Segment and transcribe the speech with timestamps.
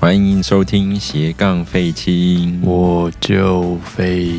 [0.00, 4.30] 欢迎收听斜杠废青，我就飞。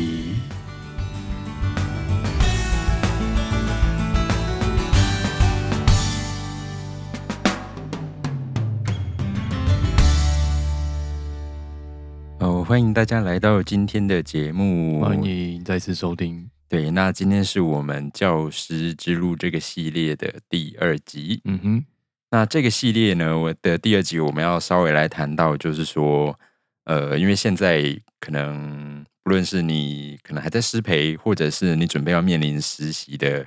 [12.38, 16.48] 哦，欢迎大家来到今天的节目，欢迎再次收听。
[16.70, 21.42] 对，那今天是我们教师之路这个系列的第二集。
[21.44, 21.84] 嗯哼，
[22.30, 26.38] 那这个系列呢，我的第二集我们要稍微来谈到，就是说，
[26.84, 27.82] 呃，因为现在
[28.20, 33.44] 可能不论是你可能还在师培，或者是你准备要面临实习的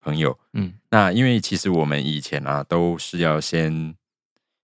[0.00, 3.94] 朋友，嗯，那因为其实我们以前啊，都是要先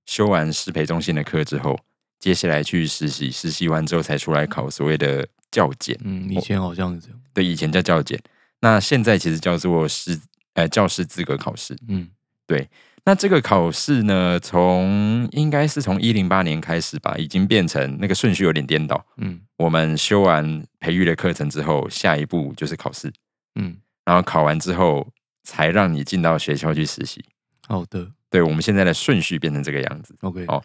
[0.06, 1.78] 修完师培中心的课之后，
[2.19, 5.94] 接下来去实习，实习完之后才出来考所谓的教检。
[6.02, 7.20] 嗯，以前好像是这样。
[7.34, 8.19] 对，以前叫教检，
[8.60, 10.19] 那现在其实叫做师
[10.55, 11.77] 呃教师资格考试。
[11.86, 12.08] 嗯
[12.46, 12.66] 对，
[13.05, 19.05] 那这个考试呢，从应该是从一零八年开始吧，已经变成那个顺序有点颠倒。
[19.17, 23.12] 嗯我们修完培育的课程之后，下一步就是考试，
[23.55, 25.09] 嗯，然后考完之后
[25.42, 27.25] 才让你进到学校去实习。
[27.67, 30.15] 好的对我们现在的顺序变成这个样子。
[30.20, 30.44] ，OK。
[30.48, 30.62] 哦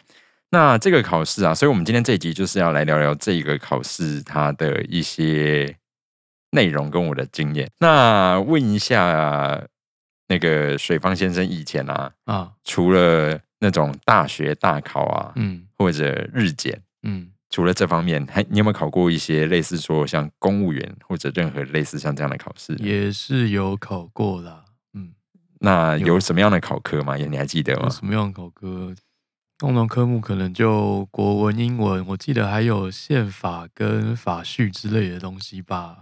[0.50, 5.74] 那这个考试啊，所以我们今天这一集就是要来聊聊这个考试它的一些
[6.52, 7.68] 内容跟我的经验。
[7.80, 9.66] 那问一下
[10.28, 22.74] 那个水方先生，以前啊，啊，除了那种大学大考啊，嗯或者日检，嗯，除了这方面，还你有没有考过一些类似说像公务员或者任何类似像这样的考试？
[22.76, 24.64] 也是有考过啦。
[24.94, 25.12] 嗯，
[25.60, 27.16] 那有有什么样的考科吗？
[27.16, 27.88] 你还记得吗？
[27.90, 28.94] 什么样的考科？
[29.58, 35.98] 共同科目可能就国文、英文，我记得还有宪法跟法序之类的东西吧。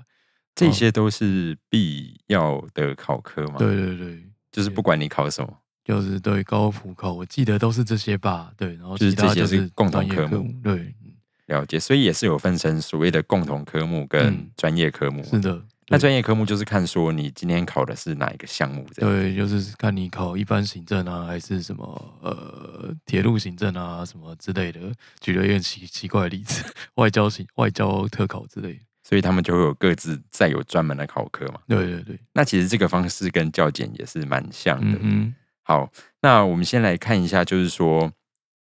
[0.54, 5.58] 这些都是必要的考科吗？，对对对，就是不管你考什么。
[5.84, 8.52] 就是对高普考，我记得都是这些吧。
[8.56, 10.60] 对，然后就是这些就是共同科目目。
[10.62, 11.12] 对，嗯
[11.46, 15.24] 了解，所以也是有分成所谓的共同科目跟嗯专业科目。
[15.24, 15.60] 是的。
[15.88, 18.86] 那专业科目就是看说你今天考的是哪一个项目。
[18.94, 21.82] 对，就是看你考一般行政啊，还是什么
[22.22, 24.80] 呃铁路行政啊，什么之类的。
[25.20, 28.80] 举了一个奇奇怪的例子， 外交行外交特考之类的。
[29.02, 31.60] 所以他们就会有各自再有专门的考科嘛。
[31.66, 34.98] 对对对，那其实这个方式跟教检也是蛮像的。
[35.02, 35.90] 嗯好，
[36.20, 38.12] 那我们先来看一下，就是说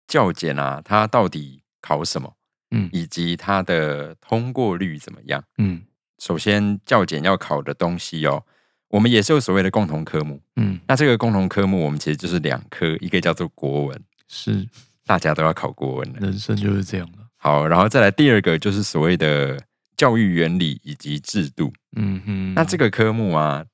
[0.07, 2.33] 教检啊，它到底考什么，
[2.71, 5.43] 嗯以及它的通过率怎么样？
[5.57, 5.81] 嗯
[6.17, 8.43] 首先，教检要考的东西哦，
[8.89, 10.41] 我们也是有所谓的共同科目。
[10.55, 14.67] 嗯那这个共同科目，我们其实就是两科，一个叫做国文，是
[15.05, 16.19] 大家都要考国文的。
[16.19, 17.19] 人生就是这样的。
[17.37, 19.57] 好，然后再来第二个就是所谓的
[19.99, 21.73] 教育原理以及制度。
[21.97, 23.65] 嗯哼，那这个科目啊，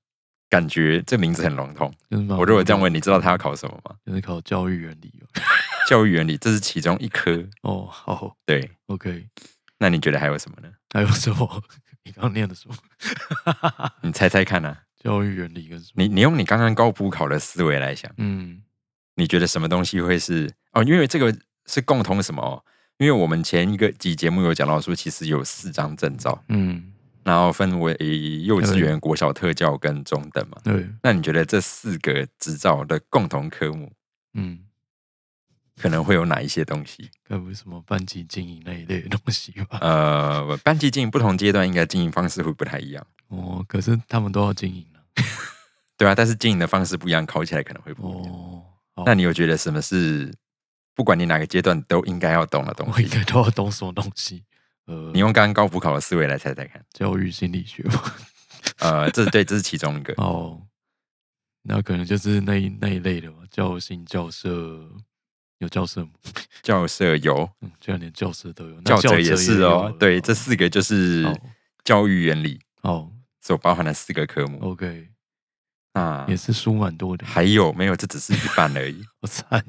[0.49, 1.93] 感觉这名字很笼统。
[2.35, 3.95] 我如果这样问，你知道他要考什么吗？
[4.03, 5.29] 就是考教育原理哦。
[5.87, 7.47] 教育原理，这是其中一科。
[7.61, 9.27] 哦，好对，，OK。
[9.77, 10.69] 那你觉得还有什么呢？
[10.91, 11.63] 还有什么？
[12.03, 12.75] 你刚念的什么？
[14.01, 14.81] 你猜猜看啊！
[15.03, 16.01] 教育原理跟什么？
[16.03, 18.63] 你你用你刚刚高普考的思维来想，嗯
[19.17, 20.81] 你觉得什么东西会是哦？
[20.83, 21.33] 因为这个
[21.67, 22.63] 是共同什么哦？
[22.97, 27.93] 因为我们前一个集节目有讲到说，其实有四张证照，嗯，然后分为
[28.43, 30.57] 幼稚对园、国小特教跟中等嘛。
[30.63, 33.91] 对，那你觉得这四个执照的共同科目
[34.33, 34.59] 嗯。
[35.77, 37.09] 可能会有哪一些东西？
[37.27, 39.77] 该不是什么班级经营那一类的东西吧？
[39.83, 45.01] 呃，班级经营不同阶段应该经营方式会不太一样，哦，可是他们都要经营了。
[45.97, 48.33] 对啊，但是经营的方式不一样，考起来可能会不一样。
[48.93, 50.33] 哦，那你有觉得什么是
[50.95, 52.93] 不管你哪个阶段都应该要懂的东西？
[52.93, 54.43] 我应该都要懂什么东西？
[54.85, 56.83] 呃，你用刚刚高普考的思维来猜猜看。
[56.93, 58.15] 教育心理学吧？
[58.79, 60.13] 呃，这对，这是其中一个。
[60.17, 60.61] 哦，
[61.63, 64.87] 那可能就是那一那一类的吧，教性教社
[65.59, 66.11] 有教社吗？
[66.61, 69.95] 教社有，嗯，居然连教社都有，教者也是哦。
[69.99, 71.37] 对，这四个就是哦
[71.83, 74.59] 教育原理哦所包含的四个科目。
[74.61, 75.09] ，OK，
[75.93, 77.95] 那也是书蛮多的，还有没有？
[77.95, 79.63] 这只是一半而已， 我惨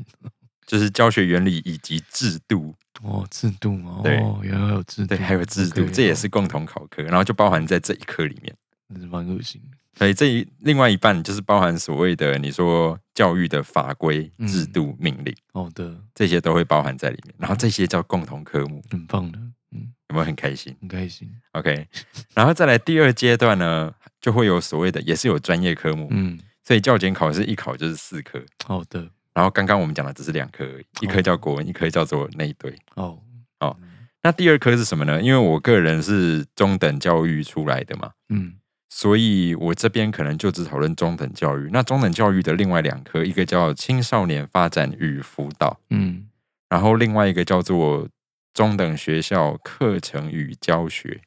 [0.67, 2.75] 就是教学原理以及制度。
[3.03, 8.55] 哦，制度哦，对哦，原来有制度，对，还有制度这也哦是共同考科，然后就包含在这一科里面。
[8.89, 9.77] 那是蛮恶心的。
[9.99, 17.35] 所以这一另外一半就是包含所谓的你说教育的法规、嗯制度、命令，好的，这些都会包含在里面。
[17.39, 19.39] 然后这些叫共同科目，很棒的，
[19.73, 21.89] 嗯，有没有很开心很开心，？OK，
[22.35, 28.43] 然后再来第二阶段呢，就会有所谓的也是有专业科目，嗯，所以教检考试一考就是四科。
[28.67, 32.75] 好的，然后刚刚我们讲的只是两科而已，一科叫国文，一科叫做那一堆。
[32.94, 33.19] 哦，
[33.61, 33.77] 哦
[34.23, 35.21] 那第二科是什么呢？
[35.21, 38.55] 因为我个人是中等教育出来的嘛，嗯
[38.88, 41.69] 所以我这边可能就只讨论中等教育。
[41.71, 46.29] 那中等教育的另外两科，一个叫青少年发展与辅导，嗯
[46.71, 48.09] 然后另外一个叫做
[48.55, 51.21] 中等学校课程与教学，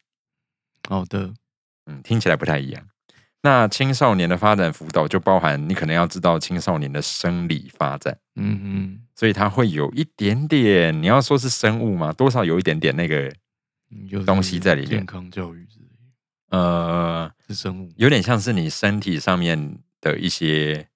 [0.89, 1.31] 好的，
[1.85, 2.83] 嗯，听起来不太一样。
[3.41, 12.11] 那青少年的发展辅导就包含你可能要知道青少年的生理发展，嗯嗯所以它会有一点点，你要说是生物吗？
[12.13, 13.33] 多少有一点点那个
[14.25, 15.85] 东西在里面健康教育之类，
[16.49, 20.87] 呃，是生物有点像是你身体上面的一些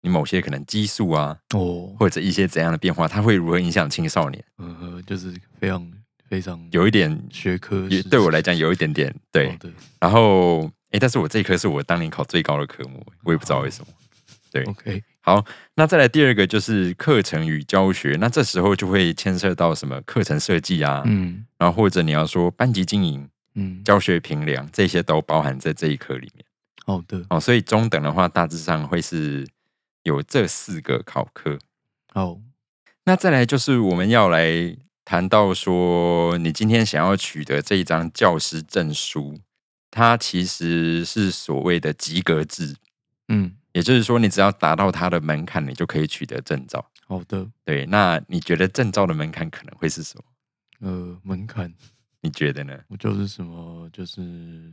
[0.00, 4.44] 你某些可能激素啊，哦，或者一些怎样的变化，它会如何影响青少年？
[4.56, 5.92] 呃，就是非常
[6.28, 9.58] 非常有一点，学科也对我来讲有一点点对。
[10.00, 13.88] 然后，诶，但是我这一科是我当年考最高的科目，我也不知道为什么。
[14.50, 15.44] 对，，OK，好，
[15.74, 26.44] 那再来第二个就是课程与教学，那这时候就会牵涉到什么课程设计啊，嗯然后或者你要说班级经营、嗯，教学评量，这些都包含在这一科里面。
[26.86, 29.46] 好的，哦，所以中等的话，大致上会是
[30.04, 31.58] 有这四个考科。
[32.14, 32.40] 哦，
[33.04, 34.74] 那再来就是我们要来
[35.04, 39.38] 谈到说，你今天想要取得这一张教师证书，
[39.90, 42.76] 它其实是所谓的及格制，
[43.28, 46.84] 嗯，也就是说，你只要达到它的门槛，你就可以取得证照。
[47.06, 50.24] 好的，对，那你觉得证照的门槛可能会是什么？
[50.80, 51.72] 呃，门槛
[52.20, 52.78] 你觉得呢？
[52.88, 54.72] 我就是什么，就是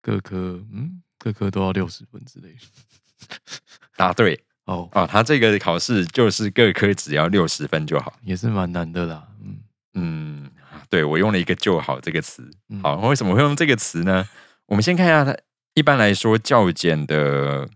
[0.00, 2.58] 各科，嗯，各科都要六十分之类的。
[3.96, 8.18] 答对 哦，哦，它这个考试就是各科只要六十分就好。
[8.24, 9.60] 也是蛮难的啦，嗯，
[9.94, 10.50] 嗯，
[10.88, 12.48] 对我用了一个“就好”这个词。
[12.68, 14.28] 嗯好，为什么会用这个词呢？
[14.66, 15.36] 我们先看一下它。
[15.74, 17.68] 一般来说，教检的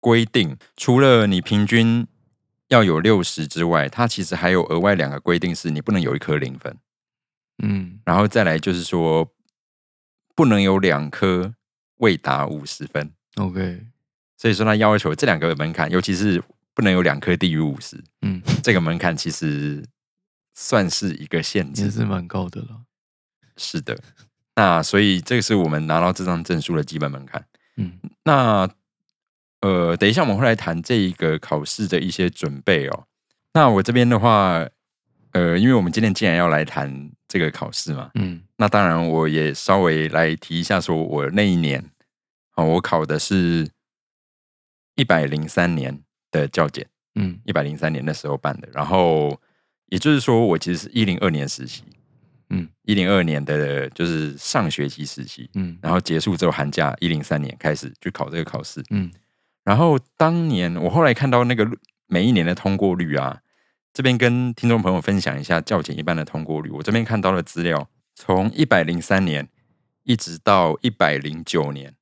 [0.00, 2.06] 规定，除了你平均
[2.68, 6.74] 要有六十之外，它其实还有额外两个规定，是你不能有一科零分，
[7.62, 9.28] 嗯，然后再来就是说，
[10.34, 11.52] 不能有两科
[11.98, 13.12] 未达五十分。
[13.34, 13.84] OK，
[14.38, 16.42] 所以说，它要求这两个门槛，尤其是
[16.72, 19.84] 不能有两科低于五十，嗯，这个门槛其实
[20.54, 21.90] 算是一个限也制。
[21.90, 22.82] 是蛮高的了，
[23.56, 23.98] 是的，
[24.56, 27.44] 那所以这个是我们拿到这张证书的基本门槛。
[27.76, 28.68] 嗯那
[29.60, 33.06] 呃，等一下我们会来谈这一个考试的一些准备哦。
[33.54, 34.66] 那我这边的话，
[35.30, 41.90] 呃，因为我们今天既然要来谈这个考试嘛，嗯那当然我也稍微来提一下，说我那一年
[42.56, 43.68] 哦，我考的是
[44.96, 49.40] 一百零三年的教检，嗯一百零三年的时候办的，然后
[49.92, 51.82] 也就是说，我其实是一零二年实习，
[52.48, 59.12] 嗯一零二年的就是上学期实习，嗯然后结束之后寒假一零三年开始去考这个考试，嗯
[59.62, 61.68] 然后当年我后来看到那个
[62.06, 63.42] 每一年的通过率啊，
[63.92, 66.70] 这边跟听众朋友分享一下教检一般的通过率。
[66.70, 69.46] 我这边看到的资料，从一百零三年
[70.04, 71.94] 一直到一百零九年，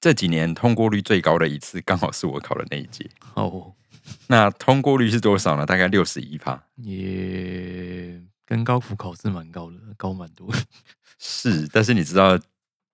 [0.00, 3.10] 这几年通过率最高的一次，刚好是我考的那一届。
[3.18, 3.74] 好哦，
[4.28, 5.66] 那通过率是多少呢？
[5.66, 6.62] 大概六十一趴。
[6.76, 10.48] 也跟高福考试蛮高的，高蛮多，
[11.18, 12.38] 是，但是你知道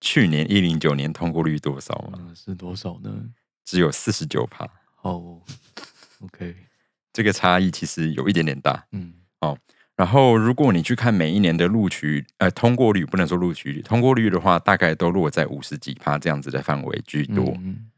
[0.01, 2.19] 去年一零九年通过率多少吗？
[2.21, 3.11] 嗯，是多少呢？
[3.65, 4.69] 只有四十九趴。
[4.95, 5.43] 好哦
[6.21, 6.55] ，OK，
[7.13, 8.87] 这个差异其实有一点点大。
[8.93, 9.59] 嗯哦
[9.95, 17.45] 然后，如果你去看每一年的录取，呃，通过率不能说录取率，通过率的话，大概都落在五十几趴这样子的范围居多。
[17.59, 17.91] 嗯，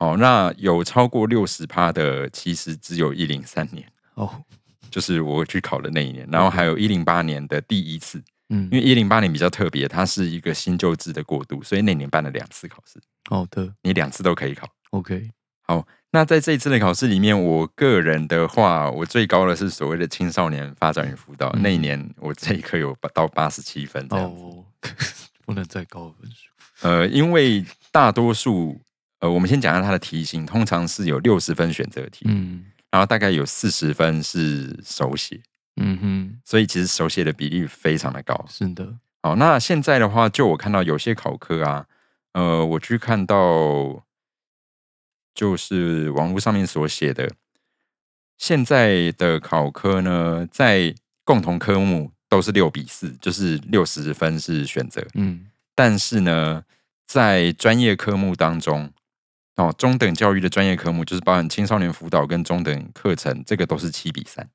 [0.00, 4.42] 哦，那有超过六十趴的，其实只有一零三年，哦，
[4.90, 8.64] 就是我去考的那一年，然后还有一零八年的第一次，嗯。
[8.72, 12.98] 因为一零八年比较特别，它是一个新旧制的过渡，所以那年办了两次考试，
[13.28, 14.66] 好的你两次都可以考。
[14.92, 21.60] ，OK，好那在这一次的考试里面，我个人的话，我最高的是所谓的青少年发展与辅导，嗯。
[21.62, 24.40] 那一年我这一科有到八十七分这样子。
[24.40, 24.64] 哦，
[25.44, 28.80] 不能再高的分数，呃，因为大多数，
[29.20, 32.64] 呃，我们先讲一下它的题型，通常是有六十分选择题，嗯。
[32.90, 35.40] 然后大概有四十分是手写，
[35.76, 38.44] 嗯哼，所以其实手写的比例非常的高。
[38.48, 41.86] 是的，好，那现在的话，就我看到有些考科啊，
[42.32, 44.04] 呃，我去看到
[45.32, 47.30] 就是网络上面所写的，
[48.38, 55.46] 现在的考科呢，在共同科目都是六比四，就是六十分是选择，嗯。
[55.76, 56.64] 但是呢，
[57.06, 58.92] 在专业科目当中，
[59.60, 64.48] 哦，中等教育的专业科目就是包含青少年辅导跟中等课程，这个都是七比三，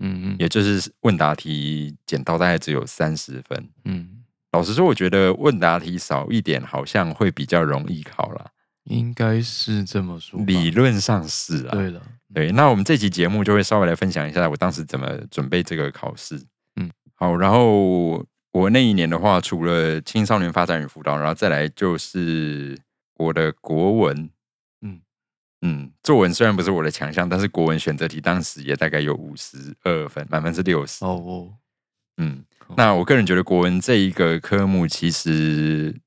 [0.00, 3.68] 嗯嗯也就是问答题减到大概只有三十分。
[3.84, 8.46] 嗯，老实说，我觉得问答题少一点，好像会比较容易考啦。
[8.84, 12.02] 应该是这么说，理论上是啊，对了，
[12.34, 12.52] 对。
[12.52, 16.38] 那我们这期节目就会稍微来分享一下我当时怎么准备这个考试。
[16.76, 17.34] 嗯，好。
[17.34, 18.22] 然后
[18.52, 22.78] 我那一年的话，除了青少年发展与辅导，然后再来就是
[23.16, 24.30] 我的国文。
[24.82, 25.00] 嗯
[25.62, 31.04] 嗯，作文虽然不是我的强项，但是国文选择题当时也大概有五十二分，满分是六十。
[31.04, 31.54] 哦哦，
[32.18, 32.44] 嗯，
[32.76, 35.98] 那我个人觉得国文这一个科目，其实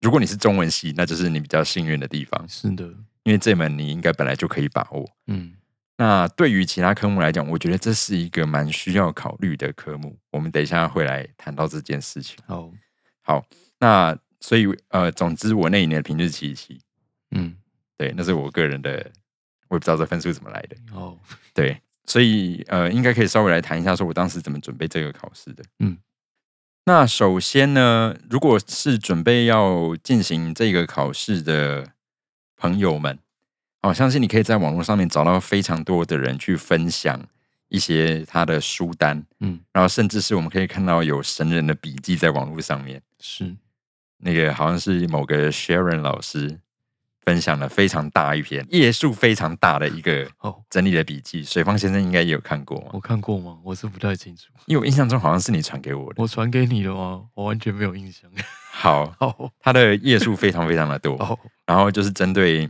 [0.00, 2.84] 如果你是中文系，那就是你比较幸运的地方，是的，
[3.24, 5.08] 因为这门你应该本来就可以把握。
[5.26, 5.54] 嗯
[5.96, 10.18] 那对于其他科目来讲，我觉得这是一个蛮需要考虑的科目。
[10.30, 12.38] 我们等一下会来谈到这件事情。
[12.46, 12.72] 好，
[13.20, 13.44] 好，
[13.78, 16.80] 那所以呃，总之我那一年的平均是七七，
[17.30, 17.54] 嗯
[17.96, 18.90] 对，那是我个人的，
[19.68, 20.76] 我也不知道这分数怎么来的。
[20.92, 21.18] 哦，
[21.52, 25.62] 对，所以呃，应该可以稍微来谈一下，说我当时怎么准备这个考试的。
[25.80, 25.98] 嗯，
[26.86, 31.92] 那首先呢，如果是准备要进行这个考试的
[32.56, 33.18] 朋友们，
[33.82, 37.28] 哦，相信你可以在网络上面找到非常多的人去分享
[37.68, 43.00] 一些他的书单，嗯然后甚至是我们可以看到有神人的笔记在网络上面。
[43.20, 43.54] 是，
[44.20, 46.60] 那个好像是某个 Sharon 老师
[47.22, 52.86] 分享了非常大一篇页数非常大的一个哦，整理的笔记，水方先生应该也有看过吗？
[52.92, 53.58] 我看过吗？
[53.62, 56.20] 我是不太清楚，因为我印象中好像是你传给我的。
[56.22, 57.22] 我传给你的吗？
[57.34, 58.30] 我完全没有印象。
[58.72, 62.68] 好， 好，它的页数非常非常的多， 好，然后就是针对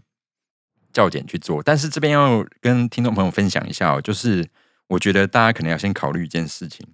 [0.93, 1.63] 教检去做。
[1.63, 4.47] 但是这边要跟听众朋友分享一下哦，就是
[4.89, 6.87] 我觉得大家可能要先考虑一件事情：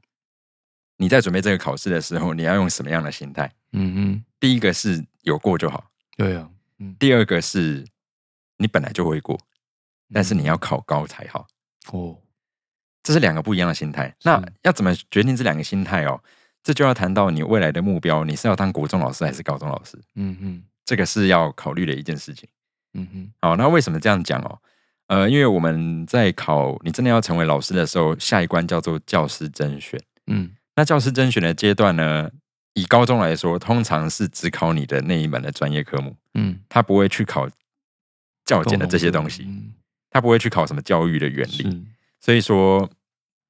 [0.96, 3.50] 你在准备这个考试的时候，你要用什么样的心态？
[3.72, 6.48] 嗯嗯，第一个是有过就好，对啊，
[6.78, 7.84] 嗯，第二个是
[8.56, 9.38] 你本来就会过，
[10.12, 11.46] 但是你要考高才好。
[11.92, 12.18] 哦，
[13.02, 14.14] 这是两个不一样的心态。
[14.22, 16.20] 那要怎么决定这两个心态哦？
[16.62, 19.96] 这就要谈到你未来的目标，你是要当国中老师还是高中老师？
[20.14, 22.48] 嗯嗯这个是要考虑的一件事情。
[22.94, 24.58] 嗯哼好，那为什么这样讲哦？
[25.08, 30.00] 呃，因为我们在考你真的要成为老师的时候，下一关叫做教师甄选。
[30.26, 32.30] 嗯那教师甄选的阶段呢，
[32.74, 37.48] 以高中来说，通常是只考你的那一门的专业科目，嗯，他不会去考
[38.44, 39.72] 教检的这些东西，嗯，
[40.10, 41.62] 他不会去考什么教育的原理。
[41.62, 41.82] 是，
[42.20, 42.88] 所以说，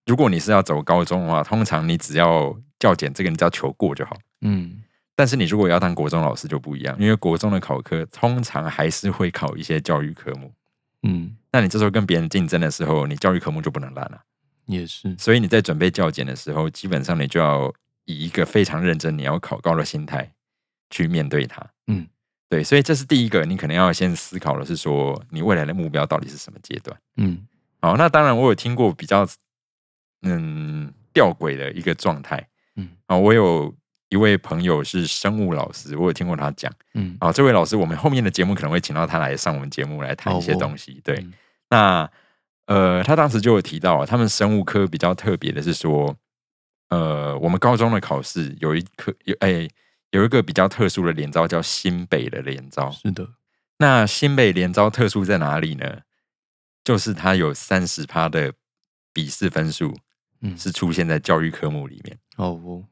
[0.07, 4.17] 如果你是要走高中的话，通常你只要教检这个，你只要求过就好。
[4.41, 4.83] 嗯
[5.19, 10.53] 但是你如果要当国中老师就不一样，因为国中的考科通常还是会考一些教育科目。
[11.05, 14.21] 嗯，那你这时候跟别人竞争的时候，你教育科目就不能烂了。
[14.67, 17.73] 也是，所以你在准备教检的时候，基本上你就要
[18.05, 20.31] 以一个非常认真、你要考高的心态
[20.91, 21.65] 去面对它。
[21.87, 22.07] 嗯，
[22.49, 26.97] 对，所以这是第一个，你可能要先思考的是说，你未来的目标到底是什么阶段。
[27.17, 27.47] 嗯
[27.81, 29.27] 好，那当然我有听过比较
[30.23, 32.49] 嗯吊诡的一个状态。
[32.75, 33.73] 嗯啊，我有
[34.09, 36.73] 一位朋友是生物老师，我有听过他讲。
[36.95, 41.01] 嗯，啊，这位老师，我们后面的节目可能会请到他来上我们节目来谈一些东西。
[41.05, 41.33] 对，嗯
[41.71, 42.11] 那
[42.67, 46.17] 呃，他当时就有提到啊，他们生物科比较特别的是说，
[46.89, 49.69] 呃，我们高中的考试有一科有哎、
[50.11, 52.91] 有一个比较特殊的连招叫新北的连招。
[52.91, 53.29] 是的，
[53.79, 56.01] 那新北连招特殊在哪里呢？
[56.85, 58.53] 就是它有三十趴的
[59.13, 59.97] 笔试分数
[60.41, 62.19] 嗯，是出现在教育科目里面。
[62.37, 62.85] 哦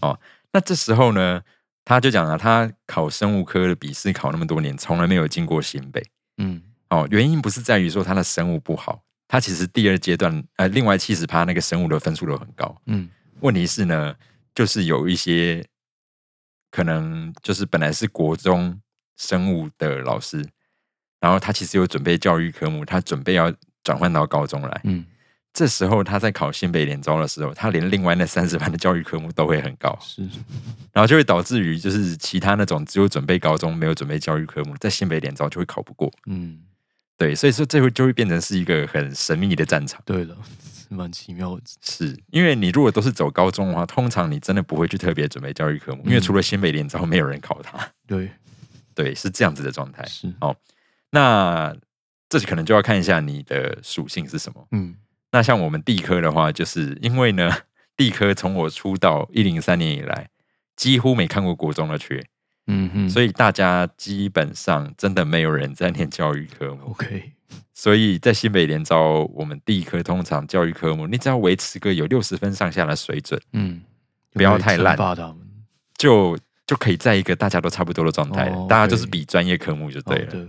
[0.00, 0.18] 哦，
[0.52, 1.42] 那这时候呢，
[1.84, 6.02] 他就讲了，他考生物科的笔试考那么多年，从来没有进过新北。
[6.38, 12.82] 嗯哦，原因不是在于说他的生物不好，他其实第二阶段呃，另外七十趴那个生物的分数都很高。
[12.84, 13.08] 嗯
[13.40, 14.14] 问题是呢，
[14.54, 15.66] 就是有一些
[16.70, 18.78] 可能就是本来是国中
[19.16, 20.46] 生物的老师，
[21.18, 23.50] 然后他其实有准备教育科目，他准备要
[23.82, 24.80] 转换到高中来。
[24.84, 25.02] 嗯，
[25.54, 30.20] 这时候他在考新北联招的时候，他连另外那三十班的教育科目都会很高，是，
[30.92, 36.12] 然后就会导致于就是其他那种只有准备高中没有准备教育科目，在新北联招就会考不过。
[36.26, 36.60] 嗯，
[37.16, 40.02] 对，所以说这会就会变成是一个很神秘的战场。
[40.04, 47.78] 对了，是蛮奇妙的，是因为你如果都是走高中的话，通常你真的不会去特别准备教育科目，因为嗯除了新北联招，没有人考它。
[48.06, 48.30] 对，
[48.94, 50.04] 对，是这样子的状态。
[50.06, 50.56] 是哦，
[51.10, 51.74] 那
[52.28, 54.66] 这可能就要看一下你的属性是什么。
[54.72, 54.96] 嗯
[55.30, 57.50] 那像我们地科的话，就是因为呢，
[57.96, 60.28] 地科从我出道一零三年以来，
[60.76, 62.22] 几乎没看过国中的缺，
[62.66, 66.90] 嗯哼，所以大家基本上真的没有人在念教育科目。
[66.90, 67.32] OK，
[67.74, 73.82] 所以在新北联招，我们地科通常教育科目，你只要维持个有六十分上下的水准，嗯，
[74.32, 74.96] 不要太烂
[75.98, 80.48] 就就可以在一个大家都差不多的状态大家就是比专业科目就对了。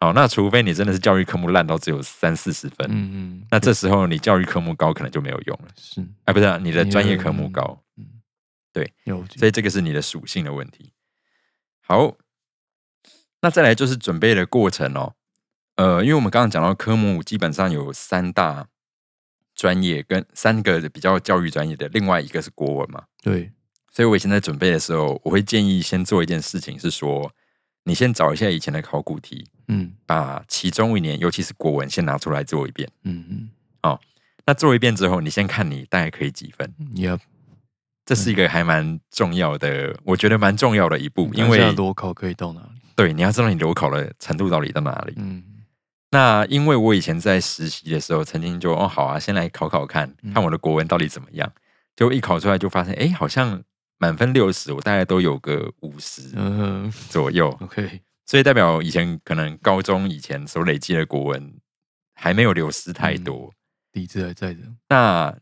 [0.00, 5.68] 好那除非你真的是教育科目烂到只有三四十分，嗯嗯，那这时候你教育科目高可能就没有用了。
[5.76, 8.04] 是，哎，不是、啊、你的专业科目高，嗯，
[8.72, 8.92] 对，
[9.36, 10.92] 所以这个是你的属性的问题。
[11.88, 12.14] 好，
[13.40, 15.14] 那再来就是准备的过程哦。
[15.76, 18.68] 呃，因为我们刚刚讲到科目基本上有三大
[19.54, 23.04] 专业跟三个比较教育专业的，另外一个是国文嘛。
[23.22, 23.50] 对，
[23.90, 27.32] 所以我以前在准备的时候，我会建议先做一件事情，是说
[27.84, 32.86] 你先找一下以前的考古题，嗯把其中一年，尤其是国文，先拿出来做一遍。
[33.04, 33.48] 嗯嗯
[34.44, 37.20] 那做一遍之后，你先看你大概可以几分，嗯，Yep，
[38.08, 42.80] 这是一个还蛮重要的，我觉得蛮重要的一步，因为裸考可以到哪里？
[42.96, 45.12] 对你要知道你裸考的程度到底到哪里。
[45.18, 45.44] 嗯
[46.10, 51.52] 那因为我以前在实习的时候，曾经就哦好啊，先来考考看，嗯看我的国文到底怎么样。
[51.96, 53.62] 结果一考出来就发现，哎，好像
[53.98, 61.52] 满分六十，我大概都有个五十嗯左右，， OK，所以代表以前可能高中以前所累积的国文
[62.14, 63.52] 还没有流失太多。
[63.92, 64.60] 底子还在的。
[64.88, 65.36] 那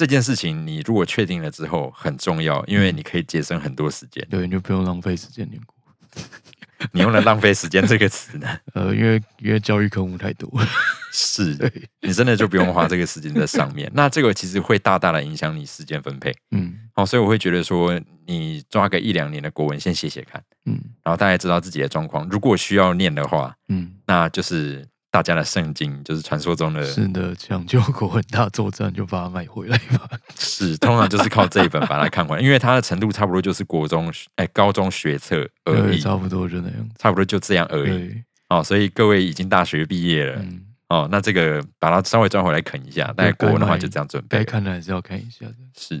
[0.00, 4.26] 这件事情你如果确定了之后很重要，因为你可以节省很多时间。
[4.30, 5.76] 对，你就不用浪费时间念国。
[6.92, 10.50] 你用了“浪费时间”这个词呢，呃，因为因为教育科目太多。
[11.12, 13.90] 是对，你真的就不用花这个时间在上面。
[13.94, 16.34] 那这个其实会大大的影响你时间分配。
[16.52, 22.26] 嗯哦，所以我会觉得说，你抓个一两年的国文先写写看，嗯然后大概知道自己的状况。
[22.30, 30.08] 如果需要念的话，嗯，那就是大家的圣经，就是传说中的是的，抢救国文大作战就把它买回来吧。
[30.38, 36.90] 是，通常就是靠这一本把它看完，因为它的程度差不多就是国中哎高中学测而，已，差不多就那样。
[36.96, 38.22] 差不多就这样而已。
[38.48, 44.38] 哦，所以各位已经大学毕业了、嗯，哦，那这个把它稍微抓回来啃一下，大概国文的话就这样准备。
[44.38, 45.54] 该看的还是要看一下的。
[45.76, 46.00] 是，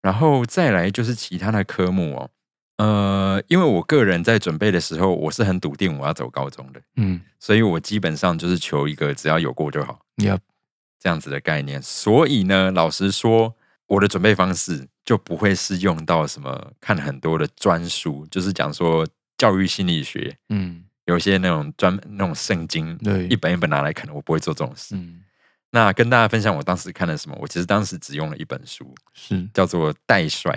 [0.00, 2.30] 然后再来就是其他的科目哦。
[2.82, 7.20] 呃，因为我个人在准备的时候，我是很笃定我要走高中的，嗯。
[7.38, 10.38] 所以我基本上就是求一个只要有过就好，Yep，
[10.98, 11.80] 这样子的概念。
[11.80, 13.54] 所以呢，老实说，
[13.86, 23.26] 我的准备方式就不会是用到什么看很多的专书，就是讲说教育心理学嗯，有些那种专那种圣经，对。
[23.28, 24.94] 一，本一本拿来看，我不会做这种事。
[24.96, 25.20] 嗯，
[25.70, 29.48] 那跟大家分享我当时看了什么，我其实当时只用了一本书，是。
[29.52, 30.52] 叫做《代帅》。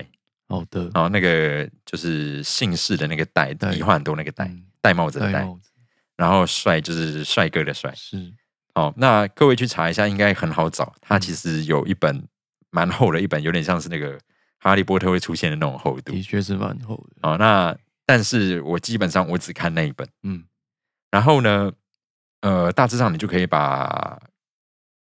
[0.48, 0.90] 好的。
[0.94, 5.70] 哦，那个就是姓氏的那个戴，戴笔画很多那个戴，嗯戴帽子的戴，戴帽子
[6.16, 7.92] 然后帅就是帅哥的帅。
[7.96, 8.32] 是，
[8.76, 10.94] 哦，那各位去查一下，应该很好找。
[11.02, 12.24] 它嗯其实有一本
[12.70, 14.20] 蛮厚的一本，有点像是那个
[14.60, 16.22] 哈利波特会出现的那种厚度的。
[16.22, 17.30] 确是蛮厚的。
[17.30, 20.44] 哦，那但是我基本上我只看那一本，嗯
[21.10, 21.72] 然后呢，
[22.42, 24.22] 呃，大致上你就可以把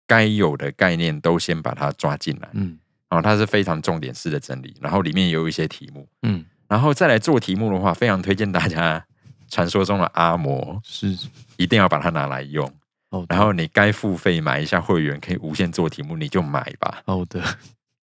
[0.07, 2.49] 该有的概念都先把它抓进来。
[2.53, 2.79] 嗯
[3.09, 6.07] 哦，它是非常重点式的整理，然后里面也有一些题目。
[6.23, 9.05] 嗯，然后再来做题目的话，非常推荐大家
[9.49, 11.17] 传说中的阿嬷，是。
[11.57, 12.69] 一定要把它拿来用。
[13.11, 17.01] 哦，然后你该付费买一下会员，可以无限做题目，你就买吧。
[17.05, 17.41] 好的，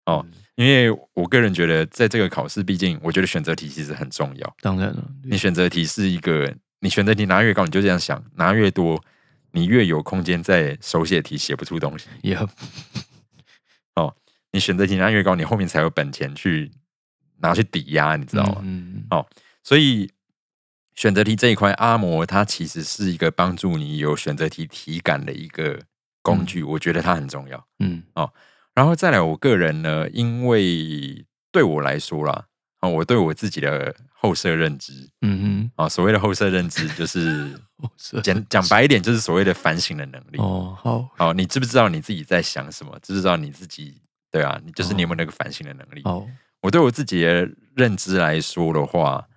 [0.06, 4.56] 哦，因为我个人觉得，在这个考试，毕竟我觉得选择题其实很重要。
[4.62, 9.02] 当然了，你选择题是一个，你选择题拿越高，你就这样想，拿越多，
[9.52, 12.08] 你越有空间在手写题写不出东西。
[12.22, 12.38] 也
[14.52, 16.72] 你选择题拿越高，你后面才有本钱去
[17.38, 18.62] 拿去抵押，你知道吗？
[18.64, 19.26] 嗯，哦
[19.64, 20.12] 所以
[20.96, 25.80] 选择题这一块，阿摩它其实是一个帮助你有选择题体感的一个
[26.22, 27.68] 工具，我觉得它很重要。
[27.80, 28.32] 嗯哦
[28.76, 32.46] 然后再来，我个人呢，因为对我来说啦，
[32.80, 37.60] 啊，我对我自己的后设认知嗯啊，所谓的后设认知就是
[38.24, 40.38] 讲讲白一点，就是所谓的反省的能力。
[40.38, 42.98] 哦，好，好，你知不知道你自己在想什么？
[43.02, 44.60] 知不知道你自己对啊？
[44.63, 46.02] 你就是你有没有那个反省的能力？
[46.06, 46.28] 哦，
[46.62, 49.28] 我对我自己的认知来说的话，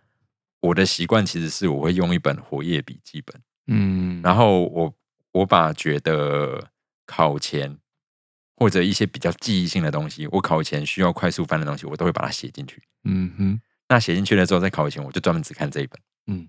[0.61, 4.95] 我的习惯其实是我会用一本活页笔记本，嗯，然后我
[5.33, 6.71] 我把觉得
[7.07, 7.79] 考前
[8.57, 12.83] 或者一些比较记忆性的东西，我考前需要快速翻的东西，我都会把它写进去。
[13.05, 15.99] 嗯哼，那写进去了之后，在考前我就专门只看这一本。
[16.27, 16.49] 嗯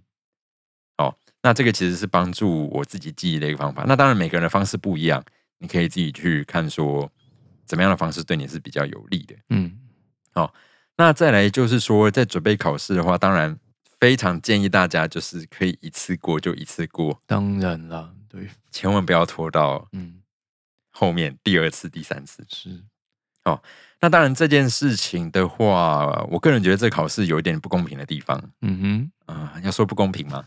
[0.97, 3.84] 哦那这个其实是帮助我自己记忆的一个方法。
[3.88, 5.21] 那当然每个人的方式不一样，
[5.58, 7.12] 你可以自己去看说
[7.73, 9.36] 怎么样的方式对你是比较有利的。
[9.49, 9.75] 嗯。
[10.31, 10.53] 好
[10.95, 13.57] 那再来就是说，在准备考试的话，当然
[13.99, 20.21] 非常建议大家就是可以一次过就一次过，当然啦，对，千万不要拖到嗯，
[20.91, 22.45] 后面第二次、第三次。
[22.47, 22.83] 是，
[23.45, 23.59] 哦
[24.01, 28.51] 那当然这件事情的话，我个人觉得这考试有一点不公平的地方。
[28.62, 28.79] 嗯
[29.25, 29.33] 哼。
[29.33, 30.45] 啊、要说不公平吗？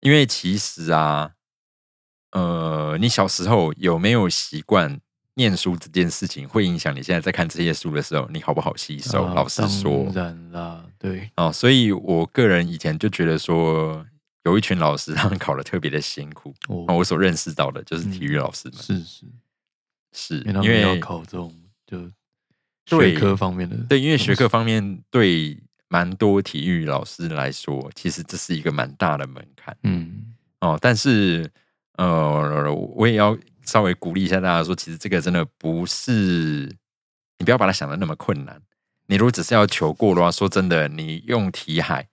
[0.00, 1.32] 因为其实啊，
[2.32, 5.00] 呃，你小时候有没有习惯
[5.34, 9.24] 念书这件事情，会影响你现在在看这些书的时候，你好不好吸，收？
[9.24, 14.04] 啊老实说，当然啦，对，哦，所以我个人以前就觉得说，
[14.44, 16.54] 有一群老师 他们考的特别的辛苦。
[16.68, 19.26] 我哦，我所认识到的就是体育老师们，是是，
[20.12, 21.54] 是因为要考这种
[21.86, 21.98] 就
[22.84, 30.78] 对学科方面的，对，因为学科方面对蛮多体育老师来说，其实这是一个蛮大的门槛嗯哦。
[30.80, 31.50] 但是
[31.96, 36.74] 呃，我也要稍微鼓励一下大家说，其实这个真的不是
[37.38, 38.60] 你不要把它想的那么困难。
[39.06, 42.08] 你如果只是要求过的话，说真的，你用题海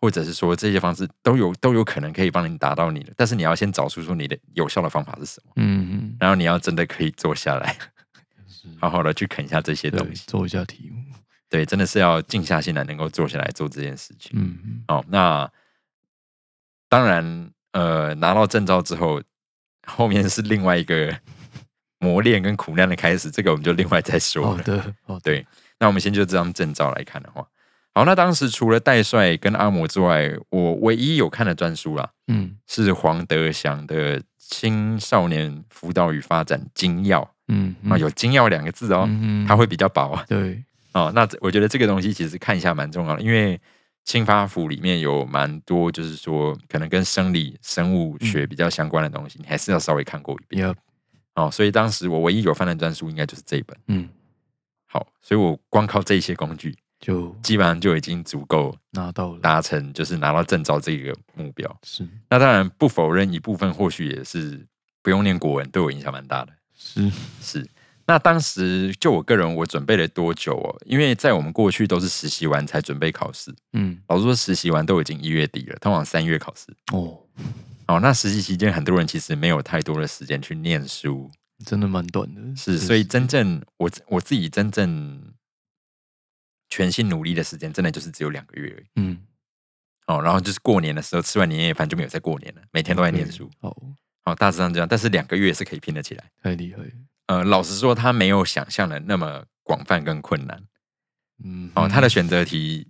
[0.00, 7.76] 或者是说这些方式都有都有可能可以帮你达到你的，但是你要先找出说你的有效的方法是什么，嗯嗯，然后你要真的可以坐下来，
[8.80, 10.24] 好好的去啃一下这些东西。
[10.26, 11.02] 做一下题目，
[11.48, 14.32] 对，真的是要静下心来，能够坐下来做这件事情。
[14.34, 15.50] 嗯嗯哦，那
[16.88, 19.22] 当然，呃，拿到证照之后，
[19.86, 21.16] 后面是另外一个
[21.98, 24.42] 磨练跟苦难的开始，这个我们就另外再说。
[24.42, 24.48] 了。
[24.50, 25.46] 好的好的，对，
[25.78, 27.46] 那我们先就这张证照来看的话，
[27.94, 32.56] 好，那当时除了戴帅跟阿摩之外，我唯一有看的专书啦，嗯。
[32.66, 40.10] 是黄德祥的《青少年辅导与发展精要》嗯啊，有“精要”两个字哦，嗯它会比较薄。
[40.10, 40.24] 啊。
[40.28, 43.60] 对，哦，那我觉得这个东西其实看一下蛮重要的，因为
[44.04, 50.74] 青发府里面有蛮多，就是说可能跟生理、生物学比较相关的东西，你还是要稍微看过一遍。
[51.34, 53.76] 哦，所以当时我唯一有翻的专书应该就是这一本。
[53.88, 54.08] 嗯，
[54.86, 61.78] 好，所以我光靠这些工具，就基本上就已经足够拿到了，达成就是拿到证照这个目标。
[61.82, 64.64] 是那当然不否认一部分或许也是
[65.02, 66.52] 不用念国文，对我影响蛮大的。
[66.76, 67.66] 是，是，
[68.06, 70.82] 那当时就我个人，我准备了多久哦？
[70.84, 76.66] 因为在我们过去都是实习完才准备考试，嗯老师说实习完都已经一月底了，通常三月考试。
[76.92, 77.18] 哦，
[77.86, 81.30] 哦，那实习期间很多人其实没有太多的时间去念书，
[81.64, 85.32] 真的蛮短的，是，所以真正我我自己真正
[86.68, 88.86] 全心努力的时间，真的就是只有两个月而已。
[88.96, 89.18] 嗯，
[90.08, 93.50] 哦，然后就是过年的时候吃完年夜饭就没有再过年了，每天都在念书。
[93.60, 93.74] 好，
[94.24, 96.24] 哦，大致上这样，但是两个月是可以拼得起来。
[96.42, 96.90] 太厉害了，
[97.26, 100.62] 呃，老实说，他没有想象的那么广泛跟困难。
[101.42, 102.88] 嗯，哦，他嗯的选择题，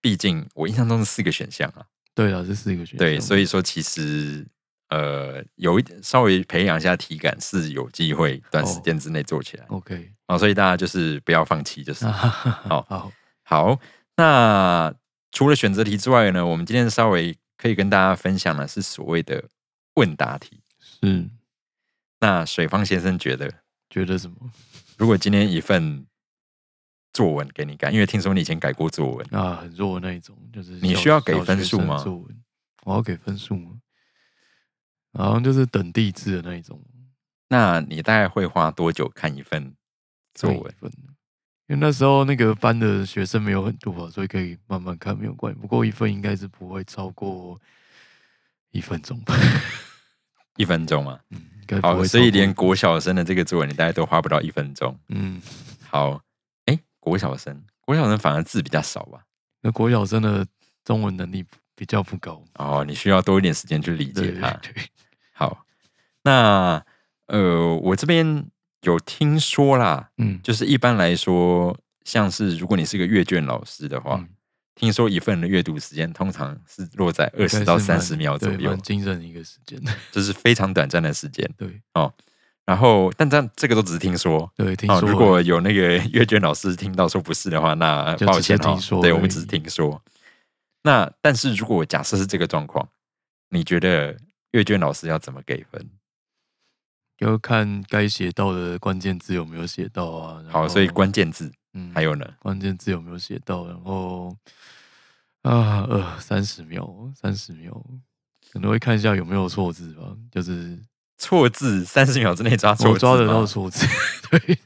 [0.00, 1.86] 毕竟我印象中是四个选项啊。
[2.14, 4.46] 对啊，这四个选项，对，所以说其实
[4.90, 9.64] 呃，有一点稍微培养一下体感是有机会短时间之内做起来。
[9.68, 13.80] OK，哦，所以大家就是不要放弃，就是 好好，好。
[14.16, 14.94] 那
[15.32, 19.42] 除了选择题之外呢，我们今天稍微可以跟大家分享的是所谓的
[19.94, 20.60] 问答题。
[20.78, 21.28] 是
[22.24, 23.52] 那水方先生觉得，
[23.90, 24.34] 觉得什么
[24.96, 26.06] 如果今天一份
[27.12, 29.56] 作文给你改，因为听说你以前改过作文，啊？
[29.56, 32.42] 很弱的那一种，就是你需要给分数吗作文
[32.84, 33.72] 我要给分数吗？
[35.12, 36.82] 好像就是等地制的那一种
[37.48, 39.74] 那你大概会花多久看一份
[40.34, 40.74] 作文？
[41.66, 45.60] 因为那时候那个班的学生没有很多啊，所以可以慢慢看，没有关系。
[45.60, 47.60] 不过一份应该是不会超过
[48.70, 49.34] 一分钟吧？
[50.56, 51.18] 一分钟啊。
[51.80, 54.94] 好，所以连国小生的这个作文，你大概都花不到一分钟。
[55.08, 55.40] 嗯，
[55.88, 56.20] 好，
[56.66, 59.24] 哎，国小生，国小生反而字比较少吧？
[59.62, 60.46] 那国小生的
[60.84, 61.42] 中文能力
[61.74, 64.50] 比较不高，哦，你需要多一点时间去理解它。
[64.62, 64.74] 对，
[65.32, 65.64] 好，
[66.22, 66.84] 那
[67.28, 68.46] 呃，我这边
[68.82, 74.28] 有听说啦，嗯，就是一般来说，像是如果你是个阅卷老师的话，嗯
[74.74, 79.80] 听说一份的阅读时间通常是落在二十到三十秒左右蛮，惊人的一个时间。
[80.10, 81.48] 这是非常短暂的时间。
[81.56, 82.12] 对哦
[82.66, 84.50] 然后，但这样这个都只是听说。
[84.56, 90.02] 对，听哦，说如果有那个阅卷老师听到说不是的话，那抱歉哦听说而对我们只是已听说。
[90.82, 92.88] 那但是如果假设是这个状况，
[93.50, 94.16] 你觉得
[94.52, 95.90] 阅卷老师要怎么给分？
[97.18, 100.40] 要看该写到的关键字有没有写到啊。
[100.44, 102.26] 然好，所以后关键字嗯还有呢？
[102.38, 104.34] 关键字有没有写到，然后
[105.44, 107.72] 啊呃三十秒三十秒，
[108.50, 110.78] 可能会看一下有没有错字吧，就是
[111.18, 113.86] 错字三十秒之内抓错字，我抓得到错字，
[114.30, 114.58] 对，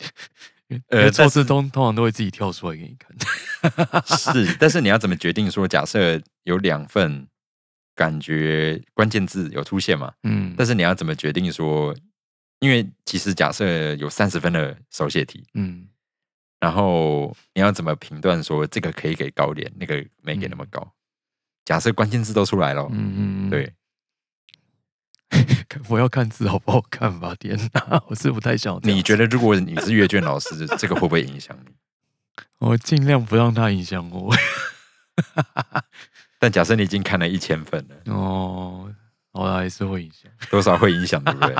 [0.89, 4.07] 呃错字通通常都会自己跳出来给你看。
[4.17, 7.27] 是，但是你要怎么决定说，假设有两份
[7.97, 10.13] 感觉关键字有出现嘛？
[10.23, 11.93] 嗯，但是你要怎么决定说，
[12.61, 15.89] 因为其实假设有三十分的手写题，嗯
[16.61, 20.93] 然后你要怎么评断说这个可以给高点，那个没给那么高？
[21.65, 23.75] 假设关键字都出来了，嗯嗯，嗯，对，
[25.89, 27.35] 我要看字好不好看吧？
[27.39, 28.81] 天哪，我是不太想。
[28.83, 31.73] 你觉得如果你是阅卷老师，这个会不会影响你？
[32.59, 34.35] 我尽量不让它影响我。
[36.41, 38.93] 但假设你已经看了一千份了，哦，
[39.33, 40.31] 好啦，还是会影响。
[40.51, 41.55] 多少会影响，对不对？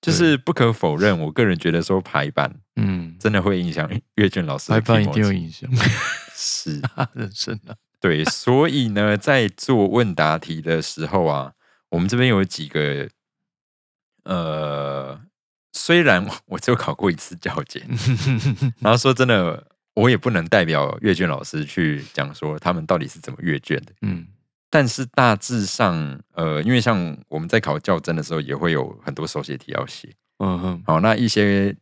[0.00, 5.68] 就是不可否认，我个人觉得说排版嗯，真的会影响阅卷老师一定会影响。
[6.34, 6.80] 是，
[7.14, 7.74] 人生啊。
[8.00, 11.52] 对，所以呢，在做问答题的时候啊，
[11.88, 13.08] 我们这边有几个，
[14.24, 15.18] 呃，
[15.72, 17.82] 虽然我 只有考过一次教检，
[18.80, 24.26] 然后说真的，我也不能代表阅卷老师去讲说他们到底是怎么阅卷的，嗯。
[24.68, 31.74] 但是大致上，呃，因为像我们在考教甄的时候，也会有很多手写题要写，嗯哼，好，那一些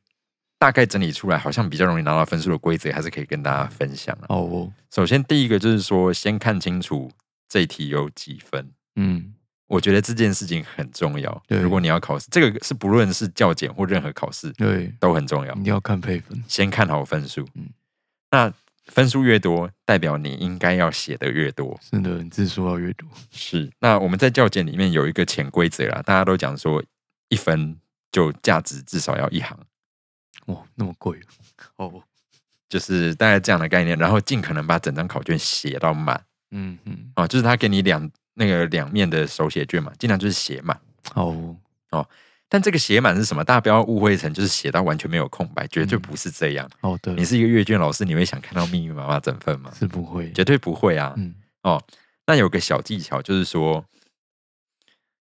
[0.64, 7.12] 大概整理出来，好像比较容易拿到分数的规则，还是可以跟大家分享哦，首先，第一个就是说，先看清楚
[7.46, 8.70] 这一题有几分。
[8.96, 9.35] 嗯，
[9.66, 11.42] 我觉得这件事情很重要。
[11.46, 15.68] 对如果你要考试，这个是不论是教检或任何考试对，都很重要你。
[15.68, 16.42] 要看配分。
[16.48, 17.68] 先看好分数，嗯
[18.31, 18.50] 那
[18.87, 21.79] 分数越多，代表你应该要写的越多。
[21.83, 23.07] 是的，你字数要越多。
[23.31, 26.83] 是，那我们在教检里面有一个潜规则啦，大家都讲说
[27.29, 27.77] 一分
[28.11, 29.59] 就价值至少要一行，
[30.46, 31.18] 哇，那么贵
[31.76, 32.02] 哦。
[32.68, 36.20] 就是大概这样的概念，然后尽可能把整张考卷写到满
[36.50, 40.76] 嗯嗯，哦，就是他给你两那个两面的手写卷嘛，尽量就是写满。
[41.14, 41.56] 哦
[41.90, 42.08] 哦，
[42.48, 43.44] 但这个写满是什么？
[43.44, 46.68] 大家不要误会成就是写到完全没有空白，绝对嗯不是这样。
[46.80, 49.70] 哦，对，你是一个阅卷老师，你会想看到密密麻麻整份吗？
[49.78, 50.32] 是不会。
[50.32, 51.14] 绝对不会啊。
[51.16, 51.80] 嗯哦，
[52.26, 53.84] 那有个小技巧就是说，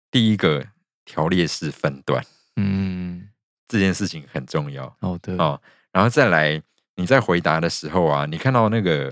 [0.10, 0.66] 第一个
[1.06, 3.30] 条列式分段嗯，
[3.74, 5.36] 这件事情很重要哦，对。
[5.38, 5.60] 哦。
[5.92, 6.62] 然后再来，
[6.96, 9.12] 你在回答的时候啊，你看到那个